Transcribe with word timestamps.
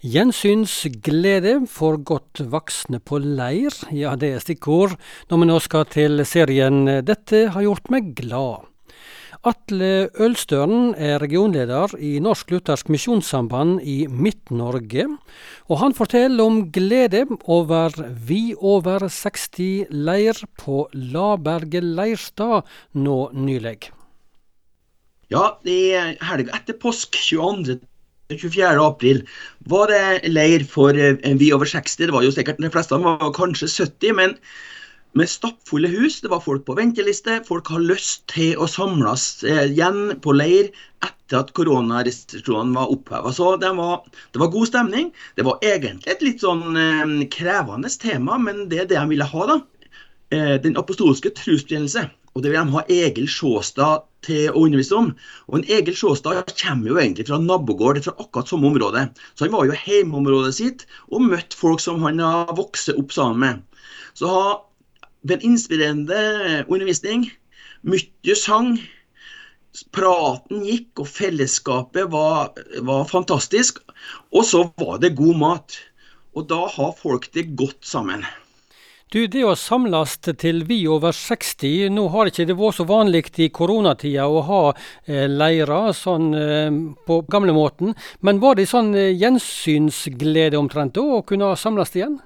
Gjensynsglede 0.00 1.66
for 1.68 1.98
godt 2.00 2.40
voksne 2.48 3.02
på 3.04 3.18
leir, 3.20 3.74
ja 3.92 4.14
det 4.16 4.30
er 4.32 4.40
stikkord 4.40 4.94
når 5.28 5.40
vi 5.42 5.48
nå 5.50 5.58
skal 5.60 5.84
til 5.92 6.22
serien 6.24 6.88
Dette 7.04 7.50
har 7.52 7.66
gjort 7.66 7.90
meg 7.92 8.14
glad. 8.16 8.64
Atle 9.44 10.08
Ølstøren 10.16 10.94
er 10.96 11.20
regionleder 11.20 11.92
i 12.00 12.14
Norsk 12.24 12.48
Luthersk 12.54 12.88
Misjonssamband 12.88 13.84
i 13.84 14.06
Midt-Norge, 14.08 15.04
og 15.68 15.82
han 15.84 15.96
forteller 15.96 16.48
om 16.48 16.62
glede 16.72 17.26
over 17.44 17.92
Vi 18.24 18.54
over 18.56 19.04
60 19.04 19.92
leir 19.92 20.40
på 20.56 20.86
Laberget 20.96 21.84
leirstad 21.84 22.64
nå 22.96 23.20
nylig. 23.36 23.92
Ja, 25.28 25.60
det 25.60 25.78
er 25.92 26.16
helga 26.24 26.56
etter 26.56 26.80
påsk, 26.80 27.20
22. 27.20 27.82
24. 28.38 28.86
april 28.86 29.22
var 29.70 29.90
det 29.90 30.30
leir 30.30 30.64
for 30.68 30.96
eh, 30.96 31.18
vi 31.38 31.52
over 31.54 31.68
60. 31.68 32.06
Det 32.06 32.14
var 32.14 32.26
jo 32.26 32.34
sikkert 32.34 32.60
de 32.62 32.70
fleste 32.72 32.98
var 33.02 33.32
kanskje 33.36 33.68
70, 33.68 34.14
men 34.18 34.36
med 35.18 35.28
stappfulle 35.28 35.90
hus. 35.90 36.20
Det 36.22 36.30
var 36.30 36.42
folk 36.44 36.64
på 36.66 36.76
venteliste. 36.78 37.40
Folk 37.46 37.70
har 37.72 37.82
lyst 37.82 38.28
til 38.30 38.58
å 38.58 38.68
samles 38.70 39.42
eh, 39.44 39.66
igjen 39.72 40.20
på 40.22 40.36
leir 40.36 40.70
etter 41.00 41.40
at 41.40 41.52
koronarestriksjonene 41.56 42.76
var 42.76 42.92
oppheva. 42.94 43.32
Så 43.34 43.54
det 43.62 43.72
var, 43.78 44.04
det 44.34 44.42
var, 44.42 44.52
god 44.54 44.70
stemning. 44.70 45.10
Det 45.36 45.46
var 45.46 45.58
egentlig 45.64 46.14
et 46.14 46.24
litt 46.26 46.44
sånn 46.44 46.76
eh, 46.76 47.16
krevende 47.32 47.90
tema, 47.90 48.38
men 48.38 48.68
det 48.70 48.84
er 48.84 48.90
det 48.90 49.00
de 49.00 49.08
ville 49.14 49.28
ha, 49.34 49.50
da. 49.54 49.60
Den 50.30 50.76
apostolske 50.78 51.32
trosbekjennelse. 51.34 52.04
Og 52.36 52.44
det 52.44 52.52
vil 52.52 52.60
de 52.60 52.76
ha 52.76 52.82
Egil 52.86 53.26
Sjåstad 53.26 54.04
til 54.26 54.50
å 54.50 54.64
undervise 54.66 54.96
om. 54.96 55.10
Og 55.48 55.58
en 55.58 55.66
Egil 55.76 55.96
Sjåstad 55.96 56.52
kommer 56.60 56.92
jo 56.92 56.98
egentlig 57.00 57.28
fra 57.28 57.40
nabogård 57.40 58.02
fra 58.04 58.14
akkurat 58.18 58.50
samme 58.50 58.70
område. 58.70 59.06
Så 59.34 59.46
han 59.46 59.54
var 59.54 59.68
jo 59.68 59.78
hjemmeområdet 59.86 60.54
sitt 60.58 60.86
og 61.08 61.26
møtte 61.28 61.58
folk 61.58 61.82
som 61.82 62.02
han 62.06 62.22
har 62.22 62.54
vokst 62.58 62.92
opp 62.94 63.14
sammen 63.16 63.44
med. 63.44 63.84
Så 64.18 64.30
ha 64.30 64.46
en 65.28 65.44
inspirerende 65.46 66.64
undervisning. 66.68 67.28
Mye 67.82 68.36
sang. 68.38 68.74
Praten 69.94 70.64
gikk, 70.66 70.98
og 70.98 71.06
fellesskapet 71.06 72.10
var, 72.10 72.56
var 72.82 73.04
fantastisk. 73.06 73.78
Og 74.34 74.44
så 74.48 74.64
var 74.80 74.98
det 75.02 75.14
god 75.18 75.38
mat. 75.38 75.78
Og 76.34 76.48
da 76.50 76.64
har 76.70 76.96
folk 76.98 77.30
det 77.34 77.52
godt 77.58 77.86
sammen. 77.86 78.26
Du, 79.10 79.24
det 79.26 79.40
å 79.42 79.56
samles 79.58 80.12
til 80.22 80.60
vi 80.68 80.84
over 80.86 81.10
60, 81.10 81.88
nå 81.90 82.04
har 82.12 82.28
ikke 82.30 82.44
det 82.46 82.54
vært 82.54 82.76
så 82.76 82.84
vanlig 82.86 83.24
i 83.42 83.48
koronatida 83.50 84.28
å 84.30 84.44
ha 84.46 84.60
eh, 84.70 85.24
leirer 85.26 85.90
sånn 85.98 86.28
eh, 86.38 86.76
på 87.08 87.16
gamlemåten. 87.26 87.96
Men 88.22 88.38
var 88.38 88.54
det 88.54 88.68
sånn 88.70 88.92
eh, 88.94 89.10
gjensynsglede 89.18 90.60
omtrent 90.60 90.94
da, 90.94 91.02
å 91.02 91.24
kunne 91.26 91.50
samles 91.58 91.90
igjen? 91.98 92.20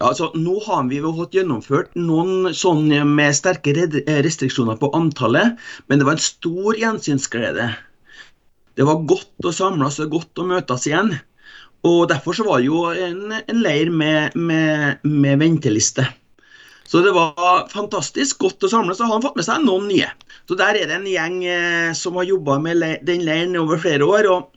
Ja, 0.00 0.08
altså, 0.08 0.32
Nå 0.34 0.56
har 0.66 0.90
vi 0.90 0.98
jo 0.98 1.14
fått 1.14 1.38
gjennomført 1.38 1.94
noen 1.94 2.50
sånn 2.50 2.90
med 3.14 3.38
sterke 3.38 3.76
restriksjoner 4.26 4.82
på 4.82 4.90
antallet, 4.98 5.62
men 5.86 6.02
det 6.02 6.10
var 6.10 6.18
en 6.18 6.26
stor 6.26 6.74
gjensynsglede. 6.74 7.70
Det 8.74 8.82
var 8.88 9.06
godt 9.06 9.46
å 9.46 9.54
samles 9.54 10.02
og 10.02 10.10
godt 10.18 10.42
å 10.42 10.50
møtes 10.56 10.90
igjen. 10.90 11.20
Og 11.86 12.08
Derfor 12.10 12.36
så 12.36 12.44
var 12.44 12.60
det 12.60 12.68
jo 12.68 12.84
en, 12.92 13.32
en 13.40 13.60
leir 13.64 13.90
med, 13.90 14.36
med, 14.36 15.00
med, 15.02 15.38
venteliste. 15.40 16.04
Så 16.84 17.00
det 17.04 17.12
var 17.14 17.68
fantastisk 17.70 18.42
godt 18.42 18.66
å 18.66 18.70
samles, 18.72 19.00
og 19.00 19.06
han 19.06 19.16
har 19.16 19.28
fått 19.28 19.38
med 19.38 19.46
seg 19.46 19.62
noen 19.64 19.86
nye. 19.88 20.10
Så 20.48 20.58
Der 20.58 20.76
er 20.76 20.90
det 20.90 20.98
en 20.98 21.06
gjeng 21.08 21.38
eh, 21.46 21.92
som 21.96 22.18
har 22.18 22.28
jobba 22.28 22.58
med 22.60 22.80
le 22.80 22.90
den 23.06 23.24
leiren 23.24 23.56
over 23.60 23.80
flere 23.80 24.04
år. 24.04 24.28
og 24.28 24.50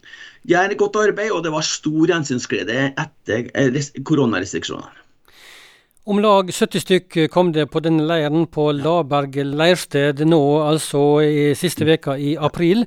De 0.44 0.56
Gjør 0.56 0.76
godt 0.82 1.00
arbeid, 1.06 1.32
og 1.32 1.46
det 1.46 1.54
var 1.54 1.64
stor 1.64 2.10
gjensynsglede 2.10 2.92
etter 2.92 3.48
eh, 3.54 3.80
koronarestriksjonene. 4.04 5.00
Om 6.04 6.20
lag 6.20 6.50
70 6.52 6.82
stykk 6.84 7.18
kom 7.32 7.54
det 7.56 7.70
på 7.72 7.80
denne 7.80 8.04
leiren 8.04 8.44
på 8.52 8.66
Laberg 8.76 9.38
leirsted 9.48 10.20
nå, 10.28 10.42
altså 10.60 11.22
i 11.24 11.54
siste 11.56 11.88
veka 11.88 12.18
i 12.20 12.34
april. 12.36 12.84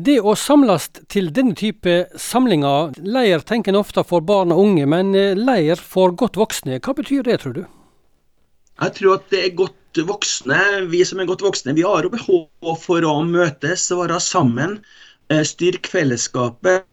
Det 0.00 0.16
å 0.24 0.32
samles 0.38 0.86
til 1.12 1.26
denne 1.36 1.52
type 1.58 1.94
samlinger, 2.16 2.94
leir 3.04 3.42
tenker 3.44 3.74
en 3.74 3.82
ofte 3.82 4.00
for 4.08 4.24
barn 4.24 4.54
og 4.54 4.62
unge, 4.62 4.86
men 4.88 5.10
eh, 5.12 5.36
leir 5.36 5.76
for 5.76 6.14
godt 6.16 6.38
voksne, 6.40 6.78
hva 6.80 6.94
betyr 6.96 7.26
det, 7.26 7.36
tror 7.42 7.56
du? 7.58 7.60
Jeg 8.80 8.94
tror 8.96 9.18
at 9.18 9.26
det 9.34 9.42
er 9.44 9.58
godt 9.58 10.00
voksne, 10.08 10.60
vi 10.88 11.02
som 11.04 11.20
er 11.20 11.28
godt 11.28 11.44
voksne, 11.44 11.76
vi 11.76 11.84
har 11.84 12.08
behov 12.14 12.80
for 12.80 13.04
å 13.04 13.18
møtes, 13.28 13.90
og 13.92 14.06
være 14.06 14.22
sammen, 14.24 14.78
eh, 15.28 15.44
styrke 15.44 15.92
fellesskapet 15.92 16.88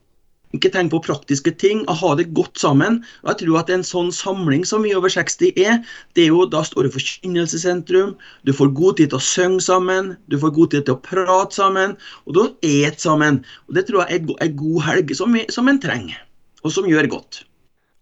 ikke 0.55 0.71
tenke 0.71 0.93
på 0.95 1.01
praktiske 1.07 1.51
ting, 1.59 1.83
og 1.87 1.99
ha 2.01 2.13
det 2.19 2.29
godt 2.37 2.59
sammen. 2.61 3.01
Og 3.23 3.31
jeg 3.33 3.39
tror 3.41 3.59
at 3.61 3.71
en 3.73 3.83
sånn 3.85 4.13
samling 4.15 4.63
som 4.67 4.85
vi 4.85 4.93
over 4.95 5.11
60 5.11 5.59
er, 5.59 5.81
det 6.15 6.27
er 6.27 6.31
jo 6.31 6.45
da 6.49 6.63
står 6.65 6.87
det 6.87 6.93
forkynnelsessentrum. 6.95 8.15
Du 8.47 8.53
får 8.55 8.71
god 8.77 9.01
tid 9.01 9.11
til 9.11 9.19
å 9.19 9.27
synge 9.27 9.65
sammen, 9.67 10.15
du 10.31 10.37
får 10.39 10.55
god 10.55 10.73
tid 10.75 10.87
til 10.87 10.95
å 10.95 11.03
prate 11.03 11.59
sammen, 11.59 11.97
og 12.25 12.39
da 12.39 12.47
et 12.67 13.03
sammen. 13.03 13.43
Og 13.67 13.75
Det 13.77 13.87
tror 13.87 14.05
jeg 14.05 14.23
er 14.23 14.47
en 14.47 14.57
god 14.57 14.81
helg 14.87 15.13
som, 15.15 15.35
vi, 15.35 15.45
som 15.53 15.67
en 15.67 15.81
trenger, 15.83 16.17
og 16.63 16.73
som 16.73 16.87
gjør 16.87 17.11
godt. 17.11 17.43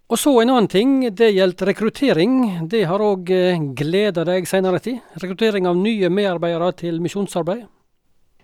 Og 0.05 0.19
så 0.21 0.29
en 0.37 0.51
annen 0.53 0.69
ting, 0.69 0.99
det 1.17 1.31
gjelder 1.33 1.71
rekruttering. 1.71 2.33
Det 2.69 2.83
har 2.85 3.01
òg 3.01 3.31
eh, 3.33 3.61
gleda 3.73 4.21
deg 4.27 4.45
seinere 4.45 4.77
tid? 4.77 4.99
Rekruttering 5.17 5.65
av 5.65 5.79
nye 5.79 6.11
medarbeidere 6.13 6.69
til 6.77 6.99
misjonsarbeid? 7.01 7.65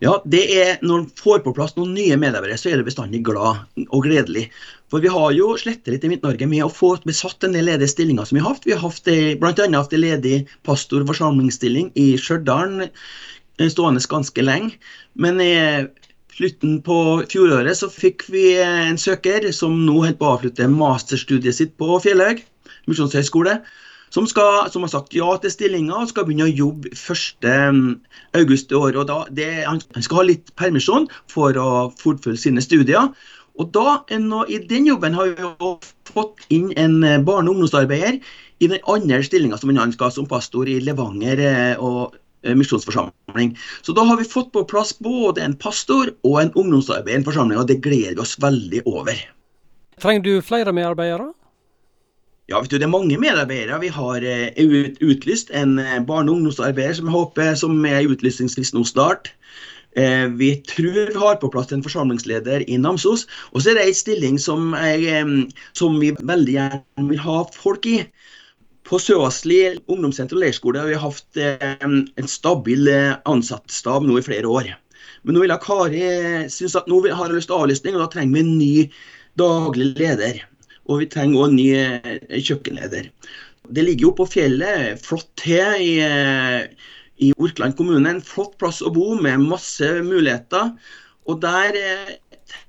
Ja, 0.01 0.15
det 0.25 0.41
er 0.57 0.79
Når 0.81 1.03
en 1.03 1.09
får 1.13 1.43
på 1.45 1.53
plass 1.53 1.75
noen 1.77 1.93
nye 1.93 2.17
medarbeidere, 2.17 2.57
så 2.57 2.71
er 2.71 2.79
det 2.79 2.87
bestandig 2.87 3.21
glad 3.27 3.61
og 3.87 4.07
gledelig. 4.07 4.47
For 4.89 5.03
vi 5.03 5.11
har 5.13 5.29
jo 5.37 5.51
slettet 5.61 5.93
litt 5.93 6.07
i 6.07 6.09
Midt-Norge 6.11 6.47
med 6.49 6.65
å 6.65 6.73
få 6.73 6.95
besatt 7.05 7.45
en 7.45 7.53
ledige 7.53 7.91
stillinger 7.91 8.25
som 8.25 8.39
vi 8.39 8.43
har 8.43 8.55
hatt. 8.55 8.65
Vi 8.65 8.73
har 8.73 8.81
hatt 8.81 9.11
bl.a. 9.39 9.67
hatt 9.77 9.93
en 9.93 10.03
ledig 10.03 10.37
pastorforsamlingsstilling 10.67 11.93
i 12.01 12.07
Stjørdal 12.19 12.87
eh, 12.87 13.69
stående 13.69 14.01
ganske 14.09 14.45
lenge. 14.45 14.79
Men 15.13 15.37
i 15.43 15.53
slutten 16.33 16.79
på 16.81 16.97
fjoråret 17.29 17.77
så 17.77 17.91
fikk 17.91 18.25
vi 18.33 18.55
en 18.63 18.97
søker 18.97 19.51
som 19.53 19.83
nå 19.85 19.99
holder 19.99 20.17
på 20.17 20.27
å 20.27 20.33
avslutte 20.39 20.71
masterstudiet 20.71 21.59
sitt 21.59 21.77
på 21.77 22.01
Fjellhaug 22.01 22.41
misjonshøgskole 22.89 23.59
som, 24.11 24.27
skal, 24.27 24.69
som, 24.71 24.83
har 24.85 24.91
sagt 24.91 25.15
ja 25.15 25.29
til 25.41 25.53
stillinga 25.53 26.03
og 26.03 26.11
skal 26.11 26.27
begynne 26.27 26.49
å 26.49 26.53
jobbe 26.53 26.91
1.8 26.91 28.43
i 28.43 28.79
år. 28.79 28.97
og 28.99 29.05
da, 29.07 29.19
det, 29.31 29.49
Han 29.65 29.81
skal 30.03 30.21
ha 30.21 30.27
litt 30.27 30.51
permisjon 30.59 31.07
for 31.31 31.57
å 31.57 31.89
fortfølge 31.99 32.43
sine 32.45 32.63
studier. 32.63 33.11
Og 33.59 33.71
da, 33.75 34.01
I 34.11 34.59
den 34.67 34.87
jobben 34.87 35.15
har 35.15 35.33
vi 35.35 35.73
fått 36.07 36.47
inn 36.49 36.71
en 36.79 37.01
barne- 37.25 37.49
og 37.49 37.55
ungdomsarbeider 37.55 38.19
i 38.61 38.67
den 38.67 38.79
andre 38.87 39.23
stillinga 39.25 39.57
som 39.57 39.73
han 39.75 39.93
skal 39.93 40.11
som 40.13 40.27
pastor 40.29 40.69
i 40.69 40.79
Levanger 40.83 41.39
eh, 41.41 41.81
og 41.81 42.15
eh, 42.45 42.55
misjonsforsamling. 42.57 43.55
Så 43.81 43.95
da 43.97 44.05
har 44.05 44.19
vi 44.19 44.27
fått 44.27 44.51
på 44.53 44.63
plass 44.69 44.93
både 44.99 45.41
en 45.41 45.57
pastor 45.57 46.13
og 46.27 46.41
en 46.41 46.53
ungdomsarbeider 46.53 47.17
i 47.17 47.21
en 47.21 47.27
forsamling, 47.27 47.59
og 47.59 47.69
det 47.71 47.81
gleder 47.81 48.19
vi 48.19 48.23
oss 48.23 48.37
veldig 48.41 48.83
over. 48.85 49.17
Trenger 50.01 50.25
du 50.25 50.33
flere 50.45 50.73
medarbeidere? 50.73 51.31
Ja, 52.51 52.59
vet 52.59 52.73
du, 52.73 52.77
Det 52.77 52.83
er 52.83 52.91
mange 52.91 53.15
medarbeidere. 53.15 53.79
Vi 53.79 53.91
har 53.95 54.25
ut, 54.59 54.97
utlyst 54.99 55.53
en 55.55 55.77
uh, 55.79 55.99
barne- 56.03 56.27
og 56.33 56.41
ungdomsarbeider 56.41 56.97
som 56.97 57.07
jeg 57.07 57.15
håper 57.15 57.53
som 57.55 57.85
er 57.87 58.09
utlysningsfrist 58.11 58.75
nå 58.75 58.83
snart. 58.83 59.31
Eh, 59.95 60.27
vi 60.27 60.55
tror 60.55 61.07
vi 61.11 61.19
har 61.19 61.35
på 61.35 61.49
plass 61.51 61.71
en 61.71 61.83
forsamlingsleder 61.83 62.63
i 62.69 62.77
Namsos. 62.77 63.25
Og 63.51 63.61
så 63.61 63.71
er 63.71 63.79
det 63.79 63.87
en 63.87 63.97
stilling 63.97 64.39
som, 64.39 64.71
jeg, 64.77 65.23
um, 65.23 65.49
som, 65.75 65.97
vi 65.99 66.13
veldig 66.15 66.53
gjerne 66.55 67.07
vil 67.09 67.23
ha 67.25 67.39
folk 67.55 67.87
i. 67.89 67.97
På 68.87 68.99
Søasli 68.99 69.61
ungdomssenter 69.91 70.35
og 70.35 70.45
leirskole 70.45 70.81
har 70.81 70.89
vi 70.89 70.99
hatt 70.99 71.39
eh, 71.39 71.75
en 71.83 72.29
stabil 72.31 72.87
ansattstab 73.29 74.07
nå 74.07 74.19
i 74.19 74.25
flere 74.25 74.47
år. 74.47 74.71
Men 75.23 75.37
nå 75.37 75.43
vil 75.43 75.53
jeg 75.53 75.63
Kari 75.63 76.05
synes 76.49 76.75
at 76.79 76.87
nå 76.89 77.03
har 77.07 77.27
jeg 77.27 77.37
lyst 77.37 77.51
til 77.51 77.59
avlysning, 77.59 77.95
og 77.95 78.05
da 78.05 78.11
trenger 78.15 78.35
vi 78.35 78.45
en 78.45 78.55
ny 78.57 78.73
daglig 79.39 79.91
leder. 79.99 80.41
Og 80.91 80.99
vi 81.01 81.09
trenger 81.11 81.45
òg 81.45 81.53
ny 81.55 81.67
eh, 81.77 82.39
kjøkkenleder. 82.43 83.11
Det 83.71 83.85
ligger 83.85 84.09
jo 84.09 84.15
på 84.17 84.27
fjellet, 84.33 84.99
flott 85.05 85.29
til 85.39 85.85
i, 85.85 85.93
eh, 86.03 86.65
i 87.23 87.31
Orkland 87.37 87.77
kommune. 87.79 88.03
En 88.09 88.25
flott 88.25 88.57
plass 88.59 88.81
å 88.83 88.91
bo 88.93 89.13
med 89.15 89.45
masse 89.45 89.87
muligheter. 90.03 90.73
Og 91.29 91.39
der 91.43 91.77
eh, 91.79 92.11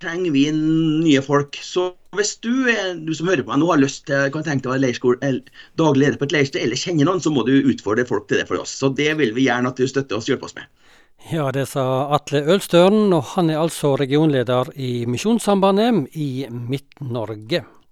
trenger 0.03 0.35
vi 0.35 0.45
nye 0.55 1.23
folk. 1.25 1.59
Så 1.65 1.91
hvis 2.17 2.37
du, 2.45 2.69
du 3.03 3.13
som 3.17 3.31
hører 3.31 3.43
på 3.43 3.55
meg 3.55 3.63
nå 3.63 3.71
har 3.73 3.81
lyst 3.83 4.05
til 4.11 4.29
kan 4.35 4.45
tenke 4.47 4.69
deg 4.69 5.01
å 5.01 5.15
være 5.17 5.33
daglig 5.81 6.05
leder 6.05 6.21
på 6.21 6.29
et 6.29 6.37
leirsted, 6.37 6.63
eller 6.63 6.79
kjenner 6.79 7.09
noen, 7.09 7.23
så 7.25 7.33
må 7.33 7.47
du 7.49 7.55
utfordre 7.59 8.07
folk 8.09 8.29
til 8.29 8.43
det 8.43 8.47
for 8.51 8.63
oss. 8.63 8.75
Så 8.83 8.93
det 8.95 9.11
vil 9.19 9.35
vi 9.35 9.49
gjerne 9.49 9.73
at 9.73 9.81
du 9.81 9.89
støtter 9.89 10.19
oss 10.19 10.29
og 10.29 10.37
hjelper 10.37 10.51
oss 10.51 10.59
med. 10.61 10.71
Ja, 11.31 11.53
det 11.55 11.69
sa 11.71 11.85
Atle 12.17 12.43
Ølstøren, 12.51 13.13
og 13.15 13.37
han 13.37 13.51
er 13.53 13.61
altså 13.63 13.95
regionleder 14.01 14.73
i 14.75 15.05
Misjonssambandet 15.07 16.17
i 16.19 16.49
Midt-Norge. 16.51 17.63